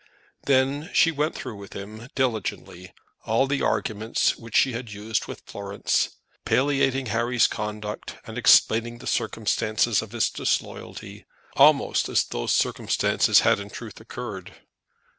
[0.47, 2.91] Then she went through with him, diligently,
[3.27, 6.09] all the arguments which she had used with Florence,
[6.43, 13.59] palliating Harry's conduct, and explaining the circumstances of his disloyalty, almost as those circumstances had
[13.59, 14.55] in truth occurred.